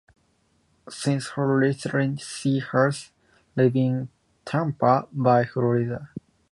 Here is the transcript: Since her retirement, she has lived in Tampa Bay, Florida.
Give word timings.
Since 0.89 1.27
her 1.33 1.45
retirement, 1.57 2.21
she 2.21 2.57
has 2.57 3.11
lived 3.55 3.75
in 3.75 4.09
Tampa 4.45 5.07
Bay, 5.15 5.45
Florida. 5.45 6.09